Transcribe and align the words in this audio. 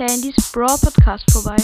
Brawl 0.00 0.78
Podcast 0.78 1.30
vorbei. 1.30 1.56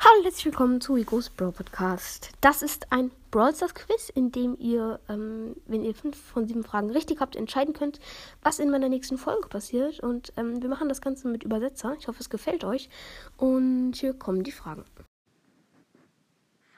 Hallo 0.00 0.18
und 0.18 0.24
herzlich 0.24 0.46
willkommen 0.46 0.80
zu 0.80 0.96
Igos 0.96 1.30
Brawl 1.30 1.52
Podcast. 1.52 2.32
Das 2.40 2.62
ist 2.62 2.90
ein 2.90 3.12
Brawl 3.30 3.54
Stars 3.54 3.76
Quiz, 3.76 4.08
in 4.08 4.32
dem 4.32 4.56
ihr, 4.58 4.98
ähm, 5.08 5.54
wenn 5.66 5.84
ihr 5.84 5.94
fünf 5.94 6.20
von 6.20 6.48
sieben 6.48 6.64
Fragen 6.64 6.90
richtig 6.90 7.20
habt, 7.20 7.36
entscheiden 7.36 7.74
könnt, 7.74 8.00
was 8.42 8.58
in 8.58 8.72
meiner 8.72 8.88
nächsten 8.88 9.18
Folge 9.18 9.46
passiert. 9.46 10.00
Und 10.00 10.32
ähm, 10.36 10.60
wir 10.60 10.68
machen 10.68 10.88
das 10.88 11.00
Ganze 11.00 11.28
mit 11.28 11.44
Übersetzer. 11.44 11.94
Ich 11.96 12.08
hoffe, 12.08 12.18
es 12.18 12.28
gefällt 12.28 12.64
euch. 12.64 12.90
Und 13.36 13.92
hier 13.94 14.12
kommen 14.12 14.42
die 14.42 14.50
Fragen. 14.50 14.84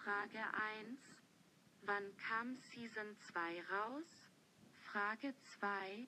Frage 0.05 0.45
1. 0.85 0.99
Wann 1.87 2.05
kam 2.19 2.55
Season 2.55 3.17
2 3.33 3.41
raus? 3.73 4.05
Frage 4.93 5.33
2. 5.59 6.07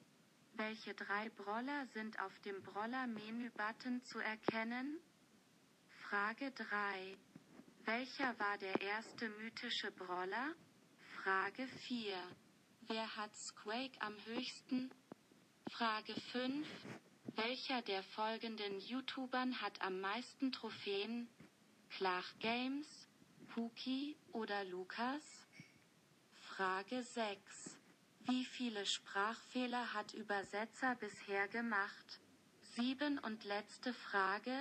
Welche 0.55 0.95
drei 0.95 1.29
Brawler 1.31 1.87
sind 1.95 2.21
auf 2.21 2.39
dem 2.41 2.63
Brawler-Menü-Button 2.63 4.03
zu 4.05 4.19
erkennen? 4.19 5.01
Frage 6.09 6.51
3. 6.51 7.17
Welcher 7.85 8.39
war 8.39 8.59
der 8.59 8.81
erste 8.81 9.29
mythische 9.29 9.91
Brawler? 9.93 10.55
Frage 11.23 11.67
4. 11.67 12.17
Wer 12.89 13.17
hat 13.17 13.35
Squake 13.37 14.01
am 14.01 14.15
höchsten? 14.27 14.91
Frage 15.71 16.15
5. 16.33 16.67
Welcher 17.37 17.83
der 17.83 18.03
folgenden 18.03 18.81
YouTubern 18.81 19.61
hat 19.61 19.81
am 19.81 20.01
meisten 20.01 20.53
Trophäen? 20.53 21.29
Klach 21.91 22.39
Games, 22.39 23.09
Puki 23.49 24.17
oder 24.33 24.65
Lukas? 24.65 25.23
Frage 26.33 27.03
6. 27.03 27.80
Wie 28.31 28.45
viele 28.45 28.87
Sprachfehler 28.87 29.93
hat 29.93 30.15
Übersetzer 30.15 30.95
bisher 30.95 31.49
gemacht? 31.49 32.21
Sieben 32.77 33.19
und 33.19 33.43
letzte 33.45 33.93
Frage. 33.93 34.53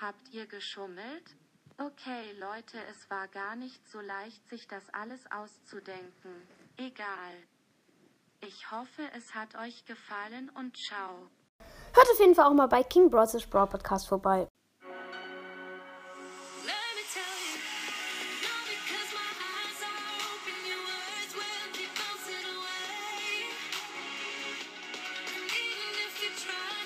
Habt 0.00 0.30
ihr 0.32 0.46
geschummelt? 0.46 1.36
Okay 1.76 2.32
Leute, 2.38 2.78
es 2.90 3.10
war 3.10 3.28
gar 3.28 3.56
nicht 3.56 3.86
so 3.86 4.00
leicht, 4.00 4.48
sich 4.48 4.66
das 4.68 4.88
alles 4.94 5.30
auszudenken. 5.30 6.48
Egal. 6.78 7.34
Ich 8.40 8.70
hoffe, 8.70 9.02
es 9.14 9.34
hat 9.34 9.54
euch 9.56 9.84
gefallen 9.84 10.50
und 10.56 10.78
ciao. 10.78 11.28
Hört 11.92 12.10
auf 12.10 12.20
jeden 12.20 12.34
Fall 12.34 12.46
auch 12.46 12.54
mal 12.54 12.68
bei 12.68 12.82
King 12.82 13.10
Bros. 13.10 13.36
Brawl 13.50 13.66
Podcast 13.66 14.08
vorbei. 14.08 14.48
Try, 26.36 26.79